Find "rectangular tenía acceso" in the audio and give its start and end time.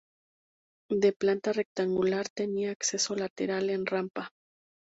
1.53-3.13